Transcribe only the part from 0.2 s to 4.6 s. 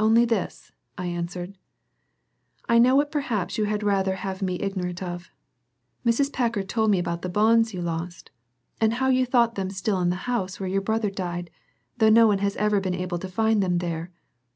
this," I answered. "I know what perhaps you had rather have had me